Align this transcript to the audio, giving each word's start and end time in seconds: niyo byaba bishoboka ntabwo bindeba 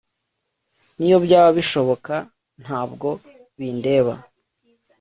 niyo 0.97 1.17
byaba 1.25 1.49
bishoboka 1.57 2.15
ntabwo 2.63 3.09
bindeba 3.57 4.13